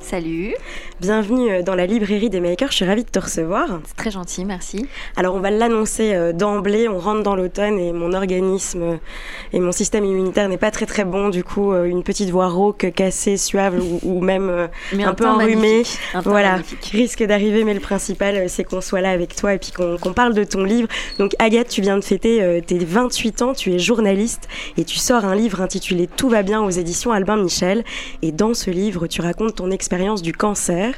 [0.00, 0.54] Salut.
[1.00, 3.80] Bienvenue euh, dans la librairie des makers, je suis ravie de te recevoir.
[3.84, 4.86] C'est très gentil, merci.
[5.16, 8.96] Alors on va l'annoncer euh, d'emblée, on rentre dans l'automne et mon organisme euh,
[9.52, 12.90] et mon système immunitaire n'est pas très très bon, du coup une petite voix rauque,
[12.94, 14.68] cassée, suave ou, même
[14.98, 15.82] un, peu enrhumée.
[16.24, 16.58] voilà,
[16.92, 20.34] risque d'arriver, mais le principal c'est qu'on soit là avec toi et puis qu'on parle
[20.34, 20.88] de ton livre.
[21.18, 25.24] Donc Agathe, tu viens de fêter tes 28 ans, tu es journaliste et tu sors
[25.24, 27.84] un livre intitulé Tout va bien aux éditions Albin Michel.
[28.22, 30.94] Et dans ce livre, tu racontes ton expérience du cancer.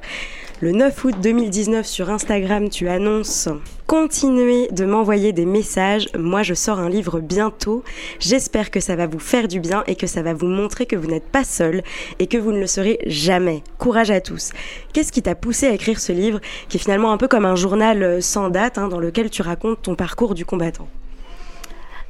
[0.61, 3.49] Le 9 août 2019 sur Instagram, tu annonces
[3.87, 7.85] Continuez de m'envoyer des messages, moi je sors un livre bientôt,
[8.21, 10.95] j'espère que ça va vous faire du bien et que ça va vous montrer que
[10.95, 11.83] vous n'êtes pas seul
[12.19, 13.63] et que vous ne le serez jamais.
[13.79, 14.53] Courage à tous.
[14.93, 17.57] Qu'est-ce qui t'a poussé à écrire ce livre qui est finalement un peu comme un
[17.57, 20.89] journal euh, sans date hein, dans lequel tu racontes ton parcours du combattant?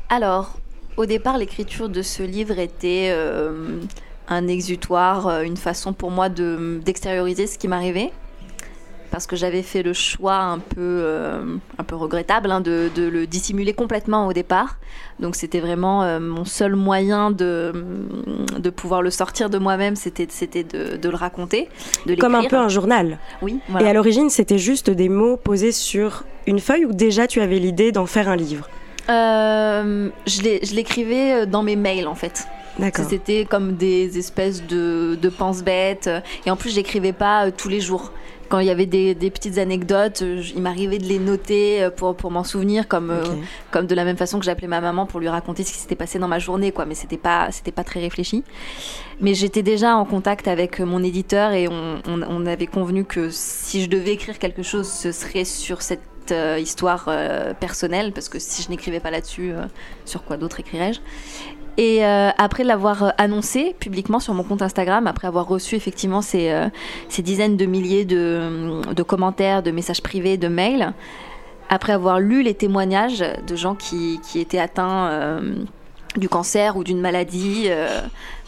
[0.08, 0.58] Alors,
[0.96, 3.10] au départ l'écriture de ce livre était...
[3.12, 3.78] Euh,
[4.32, 8.12] un exutoire, euh, une façon pour moi de, d'extérioriser ce qui m'arrivait.
[9.10, 13.26] Parce que j'avais fait le choix un peu, euh, un peu regrettable hein, de, le
[13.26, 14.78] dissimuler complètement au départ.
[15.20, 17.74] Donc c'était vraiment euh, mon seul moyen de,
[18.58, 21.68] de pouvoir le sortir de moi-même, c'était, c'était de, de le raconter.
[22.06, 23.18] De Comme un peu un journal.
[23.42, 23.60] Oui.
[23.80, 27.58] Et à l'origine, c'était juste des mots posés sur une feuille ou déjà tu avais
[27.58, 28.66] l'idée d'en faire un livre
[29.08, 32.46] je, l'écrivais dans mes mails en fait.
[33.08, 36.10] C'était comme des espèces de, de pense-bêtes.
[36.46, 38.12] Et en plus, j'écrivais pas euh, tous les jours.
[38.48, 42.14] Quand il y avait des, petites anecdotes, euh, il m'arrivait de les noter euh, pour,
[42.14, 43.12] pour m'en souvenir, comme,
[43.70, 45.96] comme de la même façon que j'appelais ma maman pour lui raconter ce qui s'était
[45.96, 46.84] passé dans ma journée, quoi.
[46.84, 48.44] Mais c'était pas, c'était pas très réfléchi.
[49.20, 53.82] Mais j'étais déjà en contact avec mon éditeur et on, on, avait convenu que si
[53.82, 57.10] je devais écrire quelque chose, ce serait sur cette histoire
[57.58, 59.52] personnelle, parce que si je n'écrivais pas là-dessus,
[60.04, 61.00] sur quoi d'autre écrirais-je?
[61.78, 66.20] Et euh, après l'avoir euh, annoncé publiquement sur mon compte Instagram, après avoir reçu effectivement
[66.20, 66.68] ces, euh,
[67.18, 70.92] dizaines de milliers de, de, commentaires, de messages privés, de mails,
[71.70, 75.40] après avoir lu les témoignages de gens qui, qui étaient atteints
[76.16, 77.70] du cancer ou d'une maladie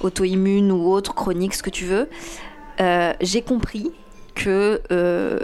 [0.02, 2.10] auto-immune ou autre, chronique, ce que tu veux,
[3.22, 3.92] j'ai compris
[4.34, 4.80] que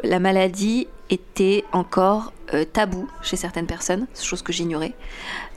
[0.03, 4.93] la maladie était encore euh, tabou chez certaines personnes, chose que j'ignorais.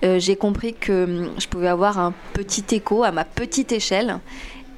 [0.04, 4.20] Euh, j'ai compris que hum, je pouvais avoir un petit écho à ma petite échelle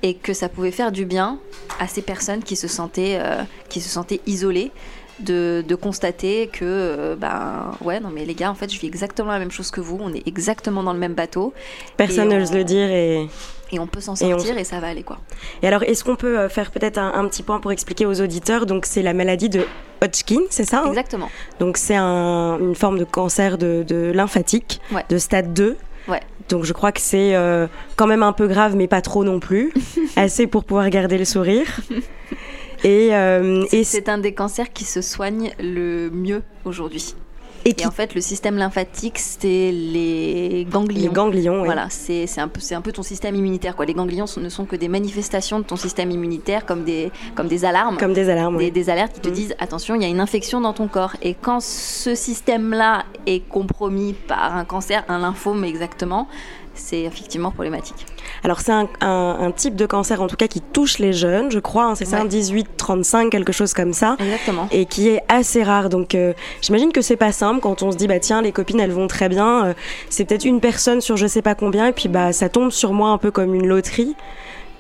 [0.04, 1.40] et que ça pouvait faire du bien
[1.80, 4.72] à ces personnes qui se sentaient, euh, qui se sentaient isolées.
[5.18, 9.32] De, de, constater que ben ouais non mais les gars en fait je vis exactement
[9.32, 11.54] la même chose que vous on est exactement dans le même bateau
[11.96, 13.30] personne n'ose le dire et
[13.72, 15.20] et on peut s'en sortir et, ça va aller quoi.
[15.62, 18.66] Et alors, est-ce qu'on peut euh, faire peut-être un, petit point pour expliquer aux auditeurs?
[18.66, 19.66] Donc, c'est la maladie de
[20.02, 20.90] Hodgkin, c'est ça hein?
[20.90, 21.30] Exactement.
[21.60, 25.78] Donc, c'est une forme de cancer de, lymphatique de stade 2.
[26.08, 26.22] Ouais.
[26.50, 29.40] Donc, je crois que c'est euh, quand même un peu grave, mais pas trop non
[29.40, 29.74] plus.
[30.16, 31.80] Assez pour pouvoir garder le sourire.
[32.84, 37.16] Et, euh, et c'est un des cancers qui se soigne le mieux aujourd'hui.
[37.68, 41.02] Et, en fait, le système lymphatique, c'est les ganglions.
[41.02, 41.66] Les ganglions, oui.
[41.66, 43.76] Voilà, c'est un, peu, un peu ton système immunitaire.
[43.76, 43.86] Quoi.
[43.86, 47.66] Les ganglions ne sont que des manifestations de ton système immunitaire, comme des, comme des
[47.66, 47.98] alarmes.
[47.98, 49.34] Comme des alarmes, des, des alertes qui te mm.
[49.34, 51.16] disent attention, il y a une infection dans ton corps.
[51.24, 56.28] Et quand ce système-là est compromis par un cancer, un lymphome exactement,
[56.76, 58.06] c'est effectivement problématique.
[58.44, 61.86] Alors c'est un, type de cancer en tout cas qui touche les jeunes, je crois,
[61.86, 64.18] hein, c'est ça, 18-35, quelque chose comme ça.
[64.20, 64.68] Exactement.
[64.72, 65.90] Et qui est assez rare.
[65.90, 68.80] Donc euh, j'imagine que c'est pas simple quand on se dit bah tiens les copines
[68.80, 69.74] elles vont très bien, euh,
[70.10, 72.94] c'est peut-être une personne sur je sais pas combien et puis bah ça tombe sur
[72.94, 74.16] moi un peu comme une loterie.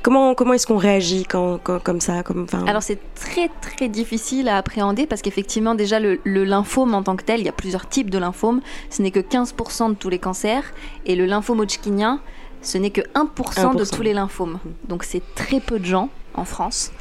[0.05, 4.57] Comment, comment est-ce qu'on réagit quand, comme ça comme, Alors c'est très très difficile à
[4.57, 8.11] appréhender parce qu'effectivement déjà le, lymphome en tant que tel, il y a plusieurs types
[8.11, 8.61] de lymphome,
[8.91, 10.63] ce n'est que 15% de tous les cancers
[11.07, 12.19] et le lymphome hodgkinien,
[12.61, 14.59] ce n'est que 1%, de tous les lymphomes.
[14.87, 16.91] Donc c'est très peu de gens en France.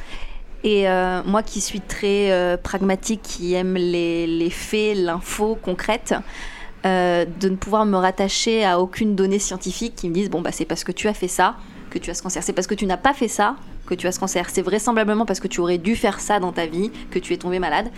[0.63, 6.15] Et euh, moi qui suis très euh, pragmatique, qui aime les, les faits, l'info concrète,
[6.87, 10.51] euh, de ne pouvoir me rattacher à aucune donnée scientifique qui me dise bon bah
[10.51, 11.55] c'est parce que tu as fait ça
[11.95, 12.43] que tu as ce cancer.
[12.43, 13.55] C'est parce que tu n'as pas fait ça
[13.85, 14.49] que tu as ce cancer.
[14.51, 17.37] C'est vraisemblablement parce que tu aurais dû faire ça dans ta vie que tu es
[17.37, 17.89] tombé malade.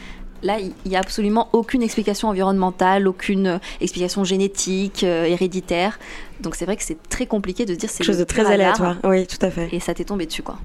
[0.43, 5.97] Là, il n'y a absolument aucune explication environnementale, aucune euh, explication génétique, euh, héréditaire.
[6.41, 8.45] Donc c'est vrai que c'est très compliqué de se dire c'est quelque chose de très
[8.45, 8.97] aléatoire.
[9.03, 9.67] Oui, tout à fait.
[9.71, 10.57] Et ça t'est tombé dessus, quoi.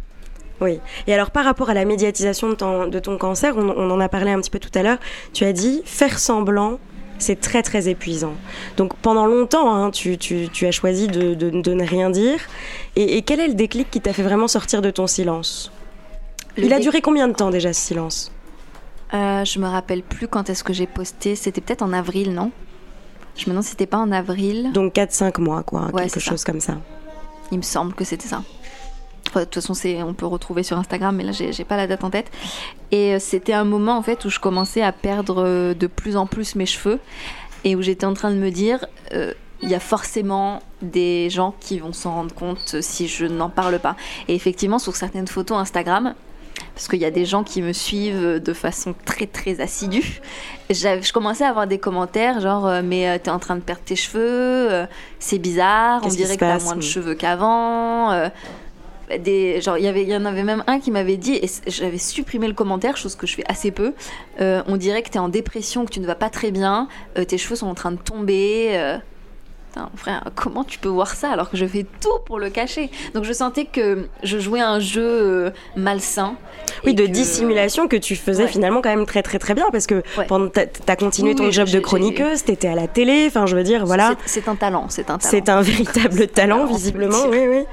[0.61, 0.79] Oui.
[1.06, 3.99] Et alors par rapport à la médiatisation de ton, de ton cancer, on, on, en
[3.99, 4.99] a parlé un petit peu tout à l'heure,
[5.32, 6.79] tu as dit faire semblant
[7.22, 8.34] c'est très très épuisant.
[8.76, 10.19] Donc pendant longtemps, hein, tu,
[10.62, 12.38] as choisi de, ne rien dire.
[12.96, 15.72] Et, quel est le déclic qui t'a fait vraiment sortir de ton silence?
[16.58, 18.30] Il a duré combien de temps déjà ce silence?
[19.14, 21.34] Euh, Je me rappelle plus quand est-ce que j'ai posté.
[21.34, 22.50] C'était peut-être en avril, non?
[23.36, 24.70] Je me demande si c'était pas en avril.
[24.74, 26.76] Donc 4-5 mois, quoi, quelque chose comme ça.
[27.50, 28.42] Il me semble que c'était ça
[29.40, 29.75] de toute façon,
[30.06, 32.31] on peut retrouver sur Instagram, mais là, j'ai pas la date en tête.
[32.90, 36.17] Et euh, c'était un moment en fait où je commençais à perdre euh, de plus
[36.17, 37.00] en plus mes cheveux
[37.64, 38.87] et où j'étais en train de me dire.
[39.12, 39.32] Euh,
[39.64, 43.79] il y a forcément des gens qui vont s'en rendre compte si je n'en parle
[43.79, 43.94] pas.
[44.26, 46.14] Et effectivement, sur certaines photos Instagram,
[46.75, 50.20] parce qu'il y a des gens qui me suivent de façon très très assidue.
[50.69, 54.88] Je commençais à avoir des commentaires genre mais t'es en train de perdre tes cheveux,
[55.20, 58.11] c'est bizarre, on dirait que t'as moins de cheveux qu'avant
[59.19, 61.49] des genre il y avait il y en avait même un qui m'avait dit et
[61.67, 63.94] j'avais supprimé le commentaire chose que je fais assez peu
[64.41, 66.88] euh, on dirait que tu es en dépression que tu ne vas pas très bien
[67.19, 68.99] euh, tes cheveux sont en train de tomber euh.
[69.97, 72.91] frère, comment tu peux voir ça alors que je fais tout pour le cacher?
[73.14, 76.37] Donc je sentais que je jouais un jeu malsain.
[76.85, 80.03] Oui, de dissimulation que tu faisais finalement quand même très très très bien parce que
[80.29, 83.56] pendant tu as continué ton job de chroniqueuse, tu étais à la télé, enfin je
[83.56, 84.15] veux dire voilà.
[84.26, 85.31] C'est un talent, c'est un talent.
[85.31, 87.65] C'est un véritable talent visiblement, oui oui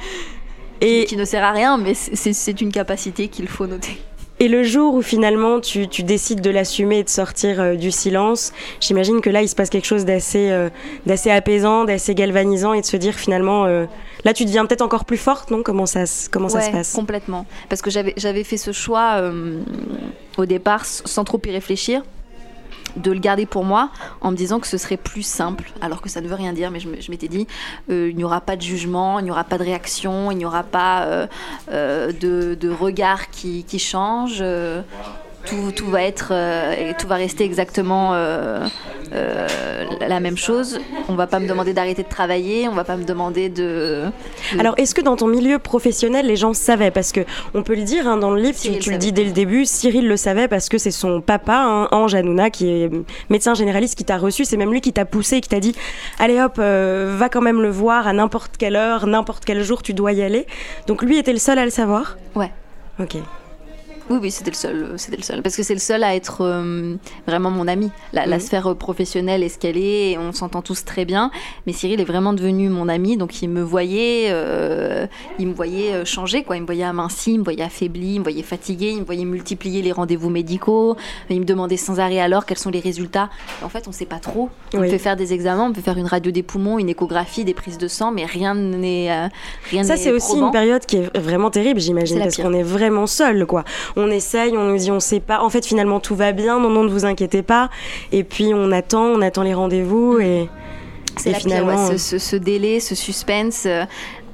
[0.82, 3.98] et qui, ne sert à rien, mais c'est une capacité qu'il faut noter.
[4.42, 8.54] Et le jour où finalement tu, décides de l'assumer et de sortir euh, du silence,
[8.80, 10.70] j'imagine que là il se passe quelque chose d'assez euh,
[11.06, 13.86] d'assez apaisant, d'assez galvanisant et de se dire finalement euh,
[14.24, 15.62] là tu deviens peut-être encore plus forte, non?
[15.62, 16.94] Comment ça comment ça se passe?
[16.94, 19.22] Complètement, parce que j'avais fait ce choix
[20.38, 22.02] au départ sans trop y réfléchir
[23.00, 23.90] de le garder pour moi
[24.22, 26.72] en me disant que ce serait plus simple, alors que ça ne veut rien dire,
[26.72, 27.48] mais je m'étais dit,
[27.90, 30.46] euh, il n'y aura pas de jugement, il n'y aura pas de réaction, il n'y
[30.46, 31.28] aura pas euh,
[31.72, 34.44] euh, de, regard qui, qui change
[35.76, 38.66] tout, va être, euh, tout va rester exactement euh,
[39.14, 39.48] euh,
[40.00, 40.80] la même chose.
[41.08, 44.06] On va pas me demander d'arrêter de travailler, on va pas me demander de.
[44.60, 46.92] Alors, est-ce que dans ton milieu professionnel, les gens savaient?
[46.92, 47.22] Parce que
[47.54, 50.08] on peut le dire hein, dans le livre, tu, le dis dès le début, Cyril
[50.08, 52.92] le savait parce que c'est son papa, hein, Ange Hanouna, qui est
[53.30, 54.46] médecin généraliste, qui t'a reçu.
[54.46, 55.76] C'est même lui qui t'a poussé, qui t'a dit
[56.20, 59.94] Allez hop, va quand même le voir à n'importe quelle heure, n'importe quel jour, tu
[59.94, 60.46] dois y aller.
[60.88, 62.18] Donc lui était le seul à le savoir?
[62.36, 62.52] Ouais.
[63.00, 63.18] Ok.
[64.10, 66.16] Oui, oui, c'était le seul, euh, c'était le seul, parce que c'est le seul à
[66.16, 66.96] être euh,
[67.28, 67.92] vraiment mon ami.
[68.12, 68.40] La, mhm.
[68.40, 71.30] sphère professionnelle est ce qu'elle est, et on s'entend tous très bien.
[71.68, 75.06] Mais Cyril est vraiment devenu mon ami, donc il me voyait, euh,
[75.38, 76.58] il me voyait changer, quoi.
[76.58, 79.26] Il me voyait aminci, il me voyait affaibli, il me voyait fatigué, il me voyait
[79.26, 80.98] multiplier les rendez-vous médicaux.
[81.30, 83.30] Il me demandait sans arrêt alors quels sont les résultats.
[83.64, 84.50] en fait, on ne sait pas trop.
[84.74, 87.54] On peut faire des examens, on peut faire une radio des poumons, une échographie, des
[87.54, 89.30] prises de sang, mais rien n'est
[89.70, 89.84] rien.
[89.84, 93.46] Ça, c'est aussi une période qui est vraiment terrible, j'imagine, parce qu'on est vraiment seul,
[93.46, 93.64] quoi
[94.00, 95.42] on essaye, on nous dit on sait pas.
[95.42, 96.60] En fait, finalement, tout va bien.
[96.60, 97.70] Non, non, ne vous inquiétez pas.
[98.12, 100.50] Et puis on attend, on attend les rendez-vous et.
[101.18, 103.64] C'est finalement ce, délai, ce suspense.
[103.66, 103.84] Euh,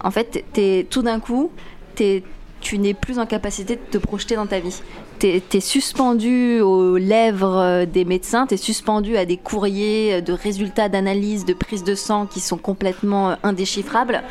[0.04, 1.52] en fait, es, tout d'un coup,
[1.96, 4.82] tu n'es plus en capacité de te projeter dans ta vie.
[5.20, 10.34] Tu es, suspendu aux lèvres euh, des médecins, tu es suspendu à des courriers de
[10.34, 14.22] résultats d'analyse, de prise de sang qui sont complètement euh, indéchiffrables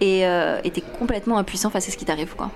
[0.00, 0.24] et
[0.64, 2.34] tu es complètement impuissant face à ce qui t'arrive.
[2.34, 2.50] quoi.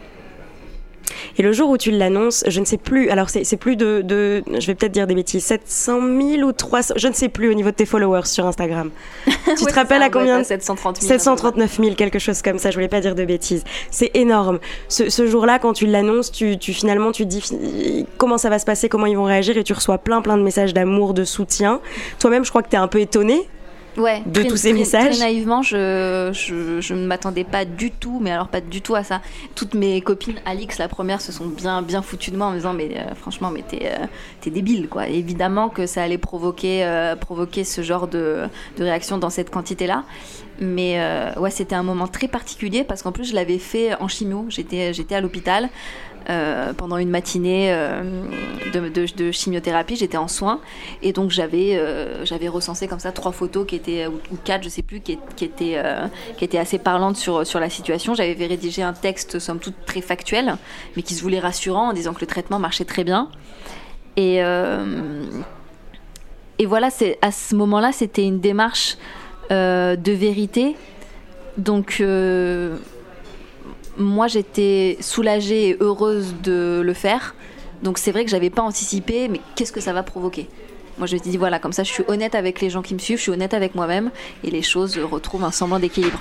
[1.38, 4.66] Et le jour où tu l'annonces, je ne sais plus, alors c'est plus de, je
[4.66, 7.70] vais peut-être dire des bêtises, 700 000 ou 300, je ne sais plus au niveau
[7.70, 8.90] de tes followers sur Instagram.
[9.26, 11.08] tu te rappelles à combien 730 000.
[11.08, 13.64] 739 000, quelque chose comme ça, je voulais pas dire de bêtises.
[13.90, 14.58] C'est énorme.
[14.88, 18.64] Ce, jour-là, quand tu l'annonces, tu, tu, finalement, tu te dis comment ça va se
[18.64, 21.80] passer, comment ils vont réagir et tu reçois plein plein de messages d'amour, de soutien.
[22.18, 23.48] Toi-même, je crois que tu es un peu étonné
[23.96, 25.16] ouais, de tous ces messages.
[25.16, 28.94] Très naïvement, je, je, je ne m'attendais pas du tout, mais alors pas du tout
[28.94, 29.20] à ça.
[29.54, 32.56] Toutes mes copines, Alix, la première, se sont bien, bien foutues de moi en me
[32.56, 35.08] disant Mais euh, franchement, mais t'es euh, débile, quoi.
[35.08, 38.44] évidemment que ça allait provoquer, euh, provoquer ce genre de,
[38.78, 40.04] de réaction dans cette quantité-là.
[40.58, 40.98] Mais
[41.36, 44.46] ouais, c'était un moment très particulier parce qu'en plus, je l'avais fait en chimio.
[44.48, 45.68] J'étais à l'hôpital.
[46.28, 48.02] Euh, pendant une matinée euh,
[48.74, 49.94] de, chimiothérapie.
[49.94, 50.60] J'étais en soins
[51.00, 54.68] et donc j'avais euh, j'avais recensé comme ça trois photos qui étaient ou, quatre, je
[54.68, 58.14] sais plus, qui, étaient assez parlantes sur la situation.
[58.14, 60.56] J'avais rédigé un texte somme toute très factuel,
[60.96, 63.30] mais qui se voulait rassurant en disant que le traitement marchait très bien.
[64.16, 64.40] Et
[66.66, 66.88] voilà,
[67.22, 68.96] à ce moment-là, c'était une démarche
[69.50, 70.74] de vérité.
[71.56, 72.02] Donc
[73.98, 77.34] moi j'étais soulagée et heureuse de le faire.
[77.82, 80.48] Donc c'est vrai que j'avais pas anticipé, mais qu'est-ce que ça va provoquer?
[80.98, 82.94] Moi je me suis dit voilà, comme ça je suis honnête avec les gens qui
[82.94, 84.10] me suivent, je suis honnête avec moi-même
[84.44, 86.20] et les choses retrouvent un semblant d'équilibre.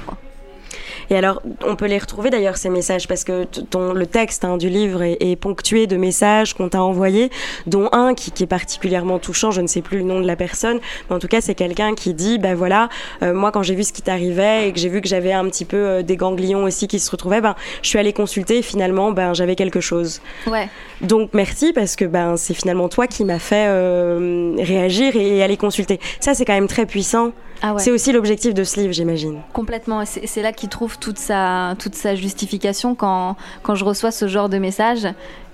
[1.09, 4.57] Et alors, on peut les retrouver d'ailleurs ces messages parce que ton, le texte hein,
[4.57, 7.29] du livre est, ponctué de messages qu'on t'a envoyés,
[7.67, 9.51] dont un qui, est particulièrement touchant.
[9.51, 10.79] Je ne sais plus le nom de la personne,
[11.09, 12.89] mais en tout cas, c'est quelqu'un qui dit, ben voilà,
[13.21, 15.45] euh, moi quand j'ai vu ce qui t'arrivait et que j'ai vu que j'avais un
[15.45, 18.61] petit peu euh, des ganglions aussi qui se retrouvaient, ben je suis allée consulter et
[18.61, 20.21] finalement, ben j'avais quelque chose.
[20.47, 20.69] Ouais.
[21.01, 25.57] Donc merci parce que ben c'est finalement toi qui m'a fait euh, réagir et aller
[25.57, 25.99] consulter.
[26.19, 27.31] Ça, c'est quand même très puissant.
[27.67, 29.41] Ah c'est aussi l'objectif de ce livre, j'imagine.
[29.51, 30.03] Complètement.
[30.05, 34.49] C'est là qu'il trouve toute sa, toute sa justification quand, quand je reçois ce genre
[34.49, 35.07] de message.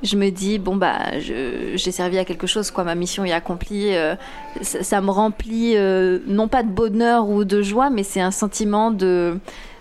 [0.04, 2.84] Je me dis, bon, bah, j'ai servi à quelque chose, quoi.
[2.84, 3.96] Ma mission est accomplie.
[3.96, 4.16] Euh,
[4.62, 8.92] ça, me remplit, euh, non pas de bonheur ou de joie, mais c'est un sentiment
[8.92, 9.38] de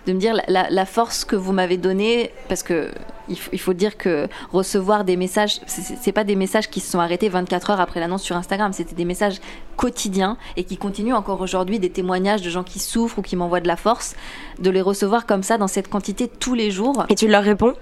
[0.07, 2.89] de me dire la, force que vous m'avez donnée, parce que
[3.29, 7.29] il faut, dire que recevoir des messages, c'est pas des messages qui se sont arrêtés
[7.29, 9.39] 24 heures après l'annonce sur Instagram, c'était des messages
[9.77, 13.61] quotidiens et qui continuent encore aujourd'hui, des témoignages de gens qui souffrent ou qui m'envoient
[13.61, 14.15] de la force,
[14.59, 17.05] de les recevoir comme ça dans cette quantité tous les jours.
[17.09, 17.73] Et tu leur réponds?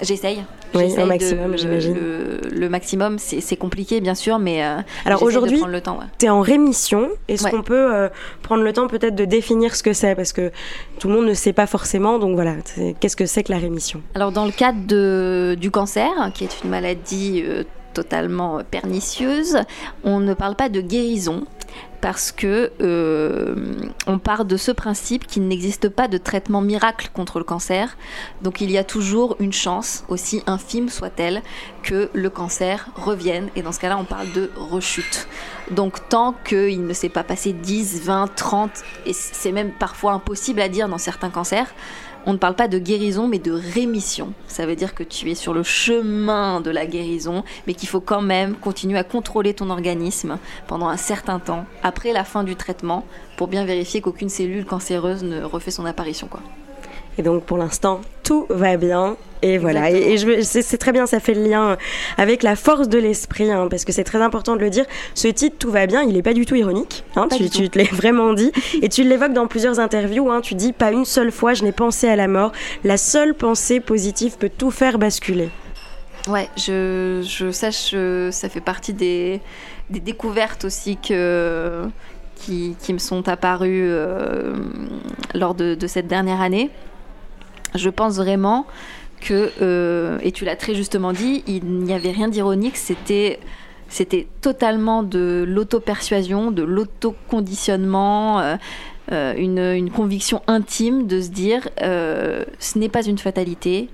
[0.00, 0.44] J'essaye.
[0.74, 1.96] Oui, un maximum, j'imagine.
[2.50, 5.60] Le, maximum, c'est compliqué, bien sûr, mais euh, alors aujourd'hui,
[6.18, 7.08] tu es en rémission.
[7.28, 8.08] Est-ce qu'on peut euh,
[8.42, 10.14] prendre le temps peut-être de définir ce que c'est?
[10.14, 10.52] Parce que
[10.98, 12.18] tout le monde ne sait pas forcément.
[12.18, 12.54] Donc voilà,
[13.00, 14.02] qu'est-ce que c'est que la rémission?
[14.14, 19.58] Alors, dans le cadre de, du cancer, qui est une maladie euh, totalement pernicieuse,
[20.04, 21.44] on ne parle pas de guérison
[22.00, 23.54] parce que euh,
[24.06, 27.96] on part de ce principe qu'il n'existe pas de traitement miracle contre le cancer.
[28.42, 31.42] Donc il y a toujours une chance, aussi infime soit-elle,
[31.82, 33.48] que le cancer revienne.
[33.54, 35.28] Et dans ce cas-là, on parle de rechute.
[35.70, 38.70] Donc tant qu'il ne s'est pas passé 10, 20, 30,
[39.06, 41.72] et c'est même parfois impossible à dire dans certains cancers,
[42.26, 44.32] on ne parle pas de guérison, mais de rémission.
[44.46, 48.00] Ça veut dire que tu es sur le chemin de la guérison, mais qu'il faut
[48.00, 52.56] quand même continuer à contrôler ton organisme pendant un certain temps, après la fin du
[52.56, 53.04] traitement,
[53.36, 56.26] pour bien vérifier qu'aucune cellule cancéreuse ne refait son apparition.
[56.26, 56.42] Quoi.
[57.20, 59.18] Et donc pour l'instant, tout va bien.
[59.42, 61.76] Et voilà, et, c'est très bien, ça fait le lien
[62.16, 64.86] avec la force de l'esprit, hein, parce que c'est très important de le dire.
[65.14, 67.78] Ce titre, Tout va bien, il n'est pas du tout ironique, hein, tu, tu, te
[67.78, 71.30] l'es vraiment dit, et tu l'évoques dans plusieurs interviews, hein, tu dis, pas une seule
[71.30, 72.52] fois je n'ai pensé à la mort,
[72.84, 75.50] la seule pensée positive peut tout faire basculer.
[76.26, 77.94] Ouais, je, je sache,
[78.30, 79.42] ça fait partie des,
[79.90, 81.84] des découvertes aussi que,
[82.36, 84.54] qui, qui me sont apparues euh,
[85.34, 86.70] lors de, de cette dernière année
[87.74, 88.66] je pense vraiment
[89.20, 93.38] que, euh, et tu l'as très justement dit, il n'y avait rien d'ironique, c'était
[94.40, 98.56] totalement de l'auto-persuasion, de l'auto-conditionnement, euh,
[99.12, 103.88] euh, une, conviction intime de se dire ce n'est pas une fatalité,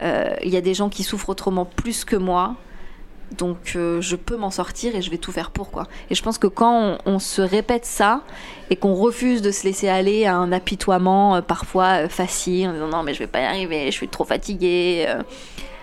[0.00, 2.56] il y a des gens qui souffrent autrement plus que moi,
[3.36, 5.86] donc euh, je peux m'en sortir et je vais tout faire pour quoi.
[6.10, 8.22] Et je pense que quand on, se répète ça
[8.70, 12.72] et qu'on refuse de se laisser aller à un apitoiement euh, parfois euh, facile en
[12.72, 15.06] disant non mais je vais pas y arriver, je suis trop fatiguée.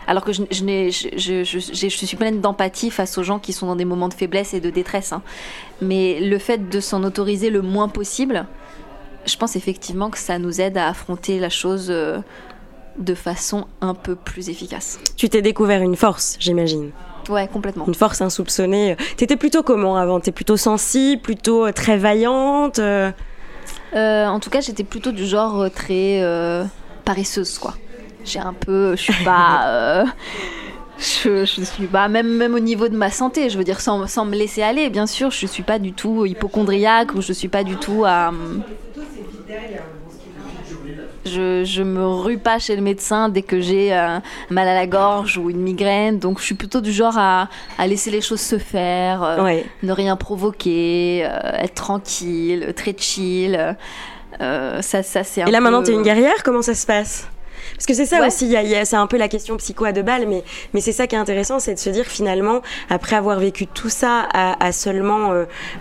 [0.07, 4.13] alors que je, suis pleine d'empathie face aux gens qui sont dans des moments de
[4.13, 5.13] faiblesse et de détresse.
[5.13, 5.21] Hein.
[5.81, 8.45] Mais le fait de s'en autoriser le moins possible,
[9.25, 11.89] je pense effectivement que ça nous aide à affronter la chose
[12.99, 14.99] de façon un peu plus efficace.
[15.15, 16.91] Tu t'es découvert une force, j'imagine.
[17.27, 17.85] Ouais, complètement.
[17.87, 18.95] Une force insoupçonnée.
[19.17, 20.19] T'étais plutôt comment avant?
[20.19, 23.11] T'es plutôt sensible, plutôt euh, très vaillante euh?
[23.95, 26.23] Euh, En tout cas, j'étais plutôt du genre très
[27.05, 27.73] paresseuse, quoi.
[28.25, 30.05] J'ai un peu, je suis pas.
[30.99, 34.05] Je, je, suis pas même même au niveau de ma santé je veux dire sans,
[34.05, 37.47] sans me laisser aller bien sûr je suis pas du tout hypochondriaque ou je suis
[37.47, 38.33] pas du tout à
[41.25, 44.87] je, je me rue pas chez le médecin dès que j'ai euh, mal à la
[44.87, 46.19] gorge ou une migraine.
[46.19, 49.91] Donc je suis plutôt du genre à, à laisser les choses se faire, euh, ne
[49.91, 53.75] rien provoquer, euh, être tranquille, très chill.
[54.39, 57.27] ça, ça c'est Et là maintenant, tu es une guerrière Comment ça se passe?
[57.73, 60.43] Parce que c'est ça aussi, c'est un peu la question psycho à deux balles, mais,
[60.73, 63.89] mais c'est ça qui est intéressant, c'est de se dire finalement, après avoir vécu tout
[63.89, 65.33] ça à, seulement,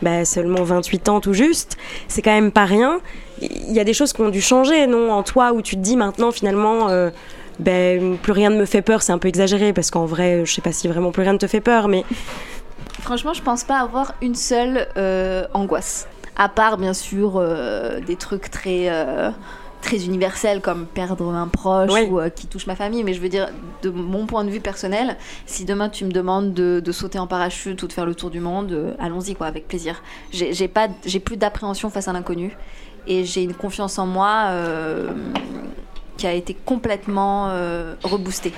[0.03, 1.77] bah, seulement 28 ans tout juste,
[2.07, 3.01] c'est quand même pas rien
[3.41, 5.81] il y a des choses qui ont dû changer, non, en toi, où tu te
[5.81, 7.11] dis maintenant, finalement, euh,
[7.59, 9.03] ben, plus rien ne me fait peur.
[9.03, 11.39] C'est un peu exagéré, parce qu'en vrai, je sais pas si vraiment plus rien ne
[11.39, 12.05] te fait peur, mais.
[13.01, 16.09] Franchement, je pense pas avoir une seule euh, angoisse.
[16.37, 18.91] À part, bien sûr, euh, des trucs très
[19.81, 23.05] très universels comme perdre un proche ou qui touche ma famille.
[23.05, 23.49] Mais je veux dire,
[23.83, 25.17] de mon point de vue personnel,
[25.47, 28.31] si demain tu me demandes de, de sauter en parachute ou de faire le tour
[28.31, 30.03] du monde, allons-y quoi, avec plaisir.
[30.33, 32.57] J'ai pas, j'ai plus d'appréhension face à l'inconnu
[33.09, 35.11] et j'ai une confiance en moi euh,
[36.19, 38.53] qui a été complètement euh, reboostée.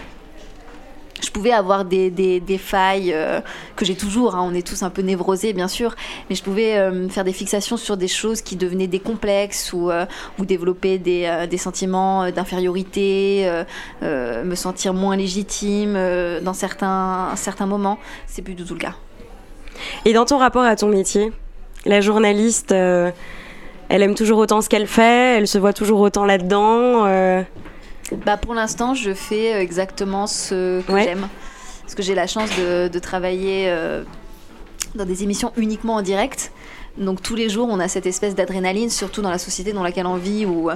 [1.22, 3.40] je pouvais avoir des, des, failles euh,
[3.76, 5.94] que j'ai toujours, hein, on est tous un peu névrosés bien sûr,
[6.28, 9.92] mais je pouvais euh, faire des fixations sur des choses qui devenaient des complexes ou,
[10.40, 13.48] développer des, des sentiments d'infériorité,
[14.02, 15.92] me sentir moins légitime
[16.42, 17.98] dans certains, certains moments.
[18.26, 18.94] C'est plus du tout le cas.
[20.06, 21.30] Et dans ton rapport à ton métier,
[21.84, 22.74] la journaliste,
[23.90, 27.44] elle aime toujours autant ce qu'elle fait, elle se voit toujours autant là-dedans
[28.24, 31.28] bah pour l'instant, je fais euh, exactement ce que j'aime.
[31.82, 34.04] Parce que j'ai la chance de, travailler euh,
[34.94, 36.52] dans des émissions uniquement en direct.
[36.98, 40.06] Donc tous les jours, on a cette espèce d'adrénaline, surtout dans la société dans laquelle
[40.06, 40.70] on vit, où,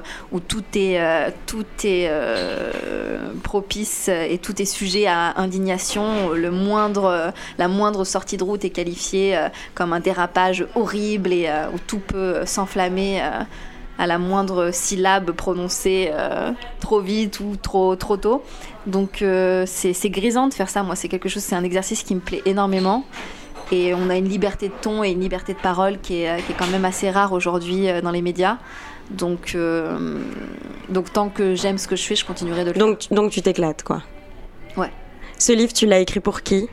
[0.48, 2.10] tout est, euh, tout est
[3.42, 6.30] propice et tout est sujet à indignation.
[6.30, 9.38] Le moindre, la moindre sortie de route est qualifiée
[9.74, 13.20] comme un dérapage horrible et où tout peut s'enflammer
[13.98, 18.42] à la moindre syllabe prononcée euh, trop vite ou trop, trop tôt.
[18.86, 20.82] Donc euh, c'est grisant de faire ça.
[20.82, 23.04] Moi, c'est quelque chose, c'est un exercice qui me plaît énormément.
[23.72, 26.52] Et on a une liberté de ton et une liberté de parole qui est, qui
[26.52, 28.58] est quand même assez rare aujourd'hui euh, dans les médias.
[29.10, 29.56] Donc,
[30.88, 33.16] donc tant que j'aime ce que je fais, je continuerai de le donc, faire.
[33.16, 34.02] Donc tu t'éclates, quoi.
[34.78, 34.90] Ouais.
[35.38, 36.68] Ce livre, tu l'as écrit pour qui?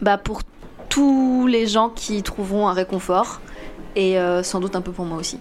[0.00, 0.42] Bah pour
[0.88, 3.40] tous les gens qui trouveront un réconfort
[3.96, 5.40] et sans doute un peu pour moi aussi.